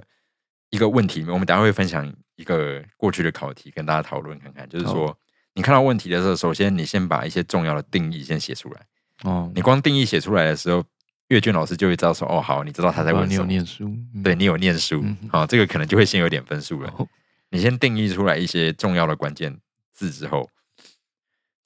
[0.69, 5.17] 一个问题，我们等下会分享一个过去的考题跟大家讨论看看，就是说。
[5.53, 8.81] 你看到问题的时候，首先你先把一些重要的定义先写出来。
[9.23, 10.81] 哦，你光定义写出来的时候，
[11.27, 13.85] 阅卷老师就会知道说，哦，好，你知道他在啊你有问什么，念书。
[13.85, 16.93] 嗯对你有念书嗯，好、这个可能就会先有点分数了。
[16.97, 17.07] 哦
[17.49, 19.59] 你先定义出来一些重要的关键
[19.91, 20.49] 字之后，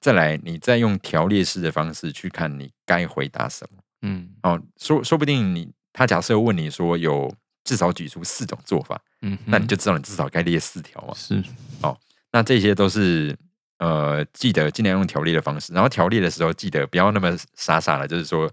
[0.06, 3.82] 再来，你再用条列式的方式去看你该回答什么。
[4.02, 11.12] 嗯哦，说说不定你他假设问你说有至少举出四种做法，嗯，那你就知道你至少该列四条嘛。
[11.16, 11.42] 是
[11.82, 11.98] 哦
[12.30, 13.36] 那这些都是
[13.78, 18.48] 呃，记得尽量用条列的方式，然后条列的时候记得不要那么傻傻的，就是说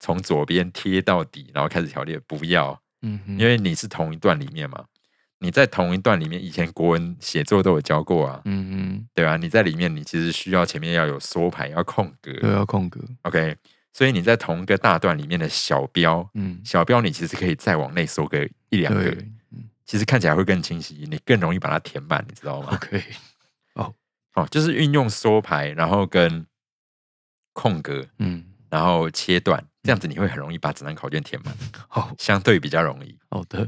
[0.00, 4.82] 从左边贴到底，然后开始条列，不要，嗯哼，因为你是同一段里面嘛。
[5.38, 13.00] 你在同一段里面，以前国文写作都有教过啊，嗯嗯，对吧、你在里面，你其实需要前面要有缩排，要空格对，要空格。
[13.22, 13.56] ，OK。
[13.92, 19.10] 所以你在同一个大段里面的小标，嗯，小标你其实可以再往内缩个一两个，
[19.52, 23.02] 嗯其实看起来会更清晰，你更容易把它填满，你知道吗？，OK，
[23.76, 23.94] 哦
[24.34, 26.44] 哦，就是运用缩排，然后跟
[27.52, 31.54] 空格，嗯，然后切断，这样子你会很容易把整张考卷填满，
[31.88, 33.16] 好相对比较容易。
[33.30, 33.66] 好的，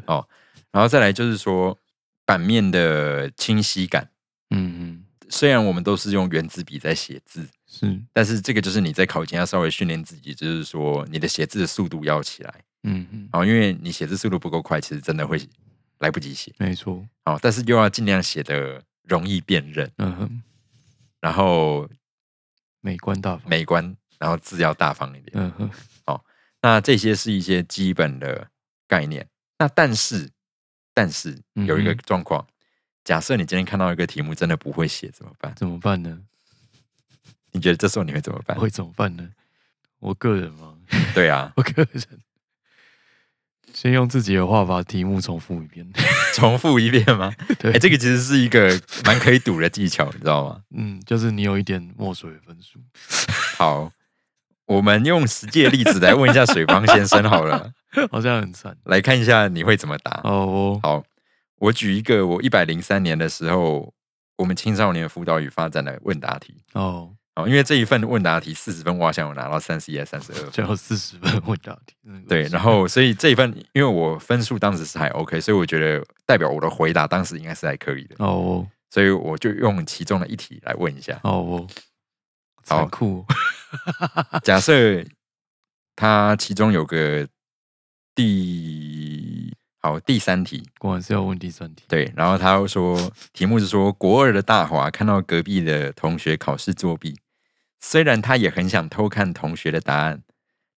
[0.73, 1.79] 然后再来就是说
[2.25, 4.11] 版面的清晰感，
[4.51, 12.55] 嗯嗯，虽然我们都是用圆珠笔在写字，是，但是这个就是你在考前要稍微训练自己，就是说你的写字的速度要起来。
[12.85, 15.41] 嗯嗯，哦，因为你写字速度不够快，其实真的会
[15.99, 16.55] 来不及写。
[16.59, 20.43] 没错，哦，但是又要尽量写的容易辨认，嗯哼，
[21.21, 21.89] 然后
[22.81, 25.33] 美观大方，美观，然后字要大方一点。
[25.35, 25.71] 嗯哼，
[26.07, 26.25] 好
[26.63, 28.49] 那这些是一些基本的
[28.87, 29.27] 概念。
[29.59, 30.31] 那但是，
[30.99, 32.45] 但是有一个状况，
[33.05, 35.55] 假设你今天看到一个题目真的不会写怎么办？
[35.55, 36.19] 怎么办呢？
[37.55, 38.59] 你觉得这时候你会怎么办？
[38.59, 39.31] 会怎么办呢？
[40.01, 40.75] 我个人吗，
[41.15, 42.03] 对啊，我个人
[43.73, 45.89] 先用自己的话把题目重复一遍。
[46.35, 47.33] 重复一遍吗？
[47.61, 48.69] 对，哎、这个其实是一个
[49.05, 50.61] 蛮可以赌的技巧，你知道吗？
[50.75, 52.81] 嗯，就是你有一点墨水的分数。
[53.57, 53.93] 好，
[54.69, 57.73] 我们用实际的例子来问一下水方先生好了，
[58.13, 58.77] 好像很惨。
[58.85, 60.21] 来看一下你会怎么答。
[60.25, 61.05] 哦，我好，
[61.59, 63.93] 我举一个我一百零三年的时候，
[64.37, 66.55] 我们青少年辅导与发展的问答题。
[66.75, 71.95] 哦，哦，因为这一份问答题四十分，我好像有拿到三十一还三十二最后四十分问答题。
[72.29, 81.19] 对，然后所以这一份，因为我分数当时是还 OK，所以我觉得代表我的回答当时应该是还可以的，哦我所以我就用其中的一题来问一下。
[81.23, 81.67] 哦我
[82.69, 84.41] 好残酷哦。
[84.45, 85.05] 假设
[85.97, 87.27] 他其中有个
[88.15, 91.85] 第好第三题，果然是要问第三题。
[91.89, 97.19] 对，然后他又说题目是说国二的大华看到隔壁的同学考试作弊，
[97.81, 100.23] 虽然他也很想偷看同学的答案，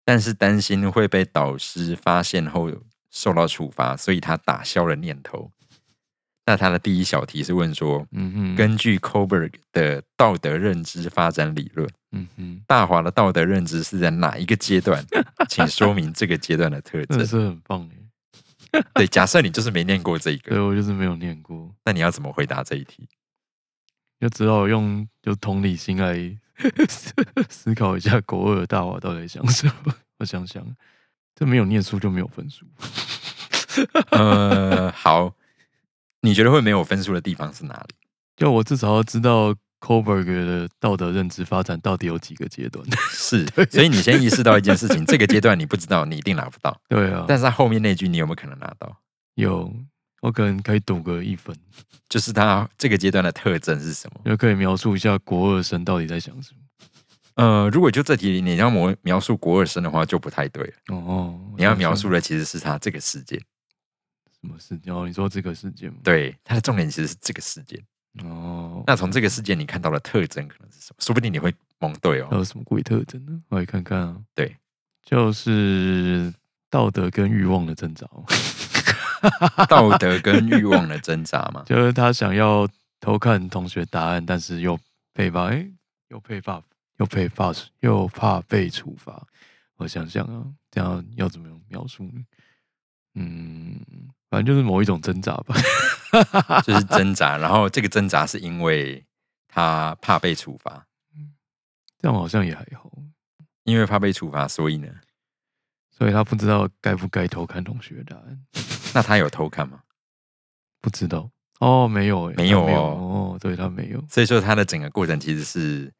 [0.04, 2.70] 但是担心会被导师发现后
[3.10, 5.50] 受到处罚，所以他打消了念头。
[6.50, 15.06] 那他的第一小题是问说，嗯哼，根据 Koberg 的道德认知发展理论，嗯哼，大华的道德认知是在哪一个阶段？
[15.48, 17.24] 请说明这个阶段的特征。
[17.24, 18.82] 是很棒耶。
[18.94, 23.08] 对，假设你就是没念过这个，对我就是没有念过，那你要怎么回答这一题？
[24.18, 26.16] 就只好用就同理心来
[26.88, 27.14] 思
[27.48, 29.94] 思考一下国二的大华到底想什么。
[30.18, 30.66] 我想想，
[31.36, 32.66] 这没有念书就没有分数。
[34.10, 35.32] 呃，好，
[36.22, 37.94] 你觉得会没有分数的地方是哪里？
[38.36, 42.84] 就我至少要知道 Koberg 的道德认知发展到底有几个阶段。
[43.12, 46.78] 是，所以你先意识到一件事情，这个阶段你不知道，你一定拿不到。
[46.88, 48.94] 对啊，但是他后面那句你有没有可能拿到？
[49.34, 49.72] 有
[50.20, 51.56] 我可能可以赌个一分，
[52.08, 54.20] 就是他这个阶段的特征是什么？
[54.24, 56.60] 就可以描述一下国二生到底在想什么。
[57.36, 60.94] 呃，如果就这题你要描描述国二生的话，就不太对了。
[60.94, 63.40] 哦，你要描述的其实是他这个事件。
[64.40, 64.94] 什么事件？
[64.94, 65.98] 哦，你说这个事件吗？
[66.02, 67.82] 对，它的重点其实是这个事件。
[68.24, 70.96] 哦，那从这个事件你看到的特征可能是什么？
[71.00, 72.28] 说不定你会蒙对哦。
[72.30, 73.40] 还有什么鬼特征呢？
[73.48, 74.20] 我来看看啊。
[74.34, 74.56] 对，
[75.04, 76.32] 就是
[76.68, 78.24] 道德跟欲望的挣扎哦。
[79.68, 81.62] 道德跟欲望的挣扎嘛。
[81.68, 82.66] 就是他想要
[82.98, 84.78] 偷看同学答案，但是又
[85.12, 85.70] 被罚，哎、
[86.08, 86.62] 又被罚，
[86.96, 89.26] 又被罚，又怕被处罚。
[89.76, 92.24] 我想想啊，这样要怎么描述呢？
[93.14, 93.80] 嗯，
[94.30, 95.54] 反正就是某一种挣扎吧。
[96.64, 99.04] 就是挣扎，然后这个挣扎是因为
[99.46, 100.84] 他怕被处罚，
[101.98, 102.90] 这样好像也还好，
[103.62, 104.88] 因为怕被处罚，所以呢，
[105.88, 108.44] 所以他不知道该不该偷看同学的答案，
[108.92, 109.82] 那他有偷看吗？
[110.80, 111.30] 不知道。
[111.60, 114.02] 哦，没有、没有哦哦，对他没有。
[114.08, 115.92] 所以说他的整个过程其实是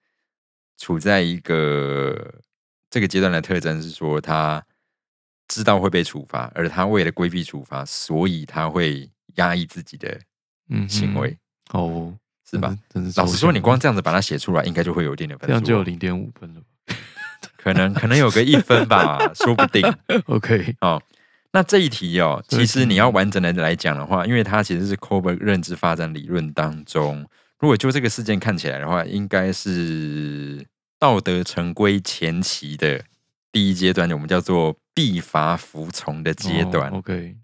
[0.78, 2.34] 处在一个
[2.88, 4.64] 这个阶段的特征是说他
[5.50, 10.16] 知道会被处罚，而他为了规避处罚，所以他会压抑自己的
[10.68, 11.36] 嗯行为，
[11.72, 12.14] 哦，
[12.48, 12.76] 是吧？？
[12.88, 16.66] 真是老实说，你光这这样子把它写出来，应该就会有一定的分数哦，这样就有零点五分了吧
[17.56, 19.82] 可能可能有个一分吧，说不定。？
[20.26, 21.02] OK，哦，
[21.52, 27.26] 那这一题哦，其实你要完整的来讲的话，因为它其实是 Kohlberg 认知发展理论当中，
[27.58, 30.64] 如果就这个事件看起来的话，应该是
[30.98, 33.02] 道德成规前期的
[33.52, 36.90] 第一阶段，我们叫做必罚服从的阶段。
[36.90, 37.36] 哦 OK，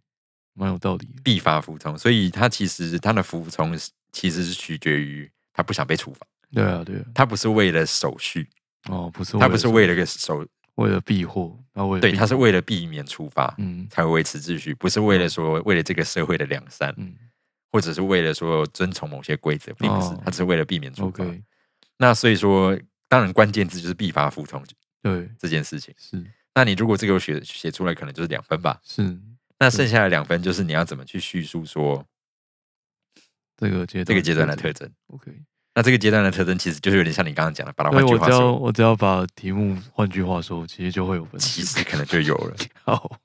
[0.55, 1.21] 蛮有道理的。
[1.23, 7.05] 必罚服从，所以他其实他的服从是其实是取决于他不想被处罚，对啊，对啊。
[7.15, 8.49] 他不是为了手续，
[8.89, 13.55] 哦，不是，他不是为了个手，为了避祸，他为了对，他是为了避免处罚。
[13.59, 17.15] 嗯才会维持秩序，不是为了说为了这个社会的良善，嗯
[17.73, 21.25] 或者是为了说遵从某些规则，并不是哦，他只是为了避免处罚。
[21.99, 24.63] 那所以说，当然关键字就是必罚服从
[25.15, 25.95] 对，这件事情。
[25.99, 28.81] 是那你如果这个写写出来，可能就是两分吧。
[28.83, 29.17] 是
[29.59, 32.05] 那剩下的两分就是你要怎么去叙述说
[33.57, 34.95] 这个阶段这个阶段的特征征。
[35.09, 35.33] OK。
[35.75, 41.63] 那这个阶段的特征其实就是有点像你刚刚讲的，把它换句话说，我只要把题目换句话说，其实就会有分其。
[41.63, 42.57] 实可能就有了。
[42.83, 43.19] 好，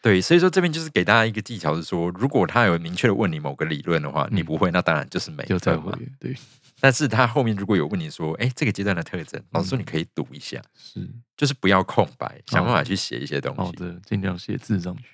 [0.00, 5.92] 对，所以说这边就是给大家一个技巧，是说，如果他有明确的问你某个理论的话，你嗯不会，那当然就是没就再会。
[6.18, 6.34] 对，
[6.80, 15.04] 但是他后面如果有问你说，哎，这个阶段的特征，老师说你可以读一下，是就是不要空白，想办哦法去写一些东西，好的，尽量写字上去。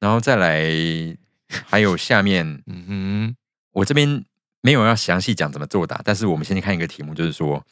[0.00, 0.66] 然后再来，
[1.66, 3.36] 还有下面嗯哼
[3.72, 4.24] 我这边
[4.60, 7.64] 没有要详细讲怎么作答，但是我们先看一个题目，就是说，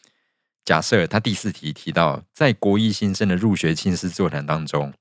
[0.64, 4.92] 假设他第四题提到，在国一新生的入学亲师座谈当中，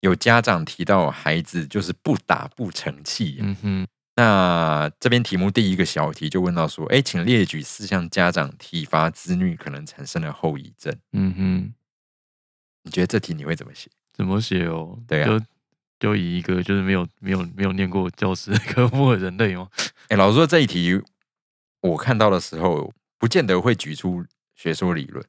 [0.00, 10.96] 有家长提到孩子就是不打不成器哼，，嗯哼，那这边题目第一个小题就问到说，哎，请列举四项家长体罚子女可能产生的后遗症。
[11.12, 11.74] 嗯哼，
[12.82, 13.90] 你觉得这题你会怎么写？
[14.12, 14.98] 怎么写哦？
[15.06, 15.44] 对啊就
[15.98, 19.68] 就以一个就是没有没有没有念过教师科目的人类吗？
[20.08, 20.98] 哎，老实说这一题
[21.82, 24.24] 我看到的时候，不见得会举出
[24.54, 25.24] 学说理论。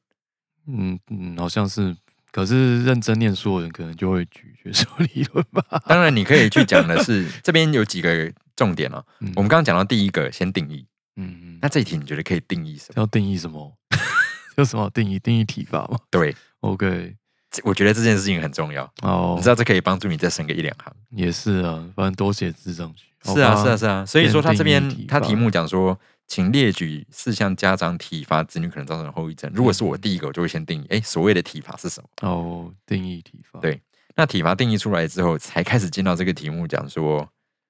[0.66, 1.96] 嗯嗯，好像是。
[2.30, 5.82] 可是认真念书的人可能就会举学说理论吧。
[5.86, 9.04] 当然，你可以去讲的是 这边有几个重点哦。
[9.20, 10.84] 嗯我们刚刚讲到第一个，先定义。
[11.14, 12.94] 嗯嗯，那这一题你觉得可以定义什么？
[12.96, 13.72] 要定义什么？
[14.58, 15.18] 有什么好定义？
[15.20, 17.14] 定义体罚吗对，？OK，
[17.50, 18.84] 这我觉得这件事情很重要。
[19.02, 20.92] 哦，你知道这可以帮助你再升个一两行。
[21.10, 23.06] 也是啊，反正多写字上去。
[23.24, 24.04] 是啊，是啊，是啊。
[24.04, 29.50] 所以说他这边他题目讲说，请列举四项家长体罚子女可能造成的后遗症。
[29.54, 32.28] 如果是我第一个，我就会先定义，哎，所谓的体罚是什么？
[32.28, 33.80] 哦，定义体罚，对
[34.14, 37.28] 那体罚定义出来之后，才开始进到这个题目讲说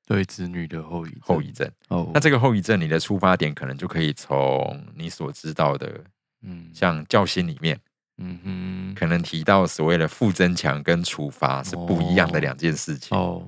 [0.08, 1.70] 对子女的后遗症后遗症。
[1.88, 6.02] 哦，那这个后遗症，你的出发点可能就可以从你所知道的，
[6.42, 7.78] 嗯像教心里面
[8.16, 13.16] 嗯哼可能提到所谓的负增强跟处罚是不一样的两件事情。
[13.16, 13.46] 哦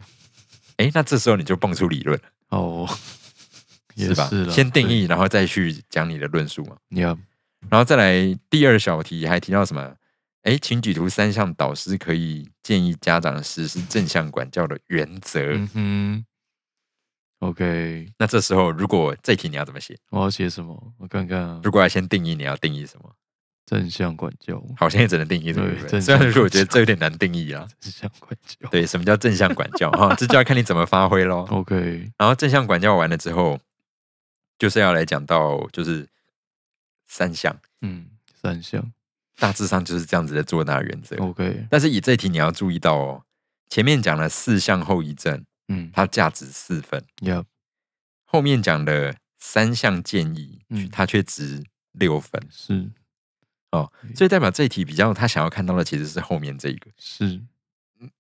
[0.77, 2.89] 哎、那这时候你就蹦出理论了，哦，
[3.95, 4.27] 也 是吧？
[4.29, 6.77] 是，先定义，然后再去讲你的论述嘛。
[7.69, 9.95] 然后再来第二小题还提到什么？
[10.43, 15.53] 哎，请举出三项导师可以建议家长实施正向管教的原则。
[15.53, 16.25] 嗯哼
[17.41, 19.99] ，OK，那这时候如果这题你要怎么写？
[20.09, 20.93] 我要写什么？
[20.97, 23.13] 我看看啊，如果要先定义，你要定义什么？
[23.67, 25.91] 正向管教，好像也只能定义这个对部分。
[25.91, 27.65] 正向虽然说我觉得这有点难定义啊。
[27.79, 29.89] 正向管教，对，什么叫正向管教？
[29.93, 31.47] 哈，这就要看你怎么发挥咯。
[31.51, 33.61] ，OK，然后正向管教完了之后，
[34.59, 36.09] 就是要来讲到就是
[37.07, 38.07] 三项，嗯，
[38.43, 38.85] 三项
[39.39, 41.15] 大致上就是这样子的做大原则。
[41.19, 43.23] ，OK，但是以这题你要注意到哦，
[43.69, 45.91] 前面讲了四项后遗症，嗯。
[45.95, 47.03] 它价值四分。
[47.23, 47.45] ；，Yeah，
[48.25, 50.89] 后面讲的三项建议，嗯。
[50.91, 52.41] 它却值六分。
[52.51, 52.91] 是
[53.73, 56.91] 哦，所以代表这一题比较他想要看到的其实是后面这一个。
[56.99, 57.41] 是，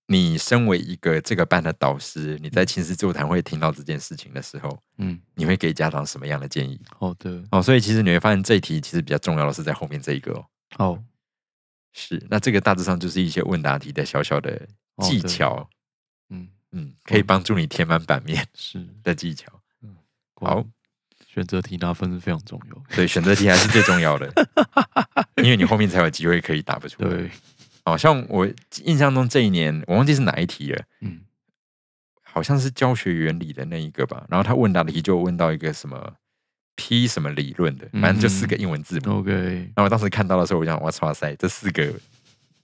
[0.06, 6.80] 你身为一个这个班的导师，你在亲子座谈会听到这件事情的时候，嗯，你会给家长什么样的建议？
[6.96, 10.46] 好的，哦，所以其实你会发现这一题其实比较重要的是在后面这一个哦。
[10.78, 11.04] 哦，
[11.92, 14.68] 是，那这个大致上就是一些问答题的小小的
[15.02, 15.68] 技巧，
[16.28, 19.50] 嗯，嗯，可以帮助你填满版面 是，的技巧。
[20.34, 20.64] 果然好，
[21.26, 22.82] 选择题拿分是非常重要。
[22.94, 24.32] 对，选择题还是最重要的，
[25.42, 27.10] 因为你后面才有机会可以答不出来。
[27.10, 27.30] 对，
[27.84, 28.48] 好像我
[28.84, 31.20] 印象中这一年，我忘记是哪一题了，嗯，
[32.22, 34.24] 好像是教学原理的那一个吧。
[34.28, 36.14] 然后他问答题就问到一个什么
[36.76, 39.18] P 什么理论的，反正就四个英文字母。
[39.18, 41.92] OK，然后我当时看到的时候，我想，哇哇塞，这四个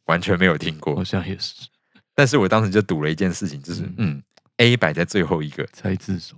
[0.06, 1.04] 完全没有听过好。
[1.04, 1.54] 像也是
[2.16, 4.20] 但是我当时就赌了一件事情，就是嗯。
[4.58, 6.34] A 摆在最后一个，猜字手，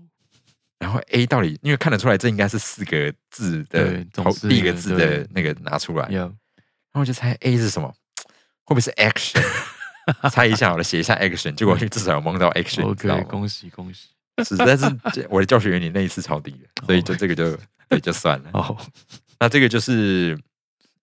[0.81, 6.29] 然后 A 到底因为看得出来这应该是四个字的对总头是一个第一个字的那个拿出来，然要
[6.93, 7.89] 后我就猜 A 是什么，
[8.65, 9.41] 会不会是 action？
[10.33, 14.09] 猜一下好了，写一下 action，结果至少有蒙到 action，你知道 OK，恭喜恭喜。
[14.45, 14.85] 实在是
[15.31, 17.57] 我的教学原理那一次抄底了，所以就这个就
[17.89, 18.51] 对就算了。
[18.53, 18.77] 哦，
[19.39, 20.37] 那这个就是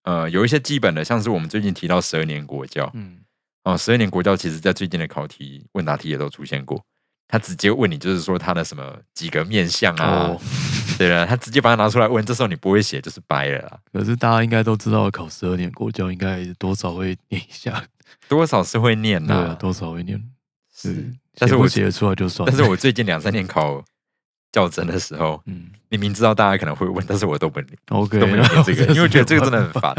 [0.04, 3.20] 呃有一些基本的，像是我们最近提到十二年国教嗯，
[3.66, 6.82] 哦，十二年国教其实在最近的考题问答题也都出现过。
[7.28, 10.42] 他直接问你，就是说他的什么几个面相啊，哦，
[11.00, 17.84] 对了，他直接把它拿出来问，这时候你不会写就是掰了啦，可是大家应该都知道，考十二年国教应该多少会念一下，
[18.30, 20.24] 多少是会念的多少会念。
[20.72, 22.54] 是，但是我写得出来就算了。
[22.56, 23.84] 但是我最近两三年考
[24.56, 29.82] 教甄的时候，嗯你明知道大家可能会问，但是我都不念，OK，都没有念这个， 因为觉得这个真的很。
[29.82, 29.94] 烦。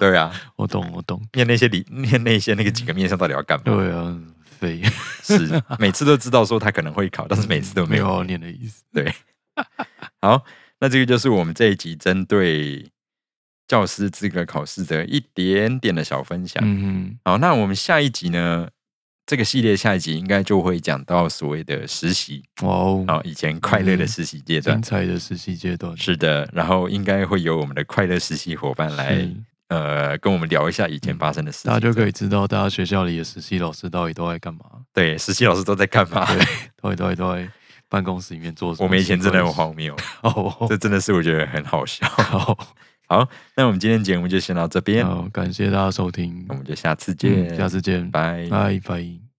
[0.00, 1.22] 对啊，我懂，我懂。
[1.32, 3.64] 念那些理，念那些那个几个面相到底要干嘛？
[3.66, 4.82] 对啊，废，
[5.22, 8.04] 是每次都知道说他可能会考，但是每次都没有。
[8.04, 8.82] 没有念的意思。
[8.92, 9.14] 对，
[10.20, 10.44] 好，
[10.80, 12.90] 那这个就是我们这一集针对
[13.68, 16.60] 教师资格考试的一点点的小分享。
[16.66, 18.68] 嗯好，那我们下一集呢？
[19.30, 24.82] 这个系列下一集应该就会讲到所谓的实习，哦，好，以前快乐的实习阶段。
[24.82, 24.82] 精。
[24.82, 25.96] 彩的实习阶段。
[25.96, 29.24] 是的，然后应该会有我们的快乐实习伙伴来
[29.68, 36.26] 呃跟我们聊一下以前发生的事情，大家就可以知道，大家学校里的实习老师到底都在干嘛，对实习老师都在干嘛？
[36.26, 36.44] 对，
[36.82, 37.48] 到底到底都在
[37.88, 38.86] 办公室里面做什么？
[38.86, 42.04] 我们以前真的很荒谬， 哦，这真的是我觉得很好笑。
[42.08, 42.58] 好，
[43.10, 48.46] 好，那我们今天节目就先到这边，好，感谢大家收听那我，们就下次见，嗯下次见，拜。
[48.48, 49.29] 拜拜。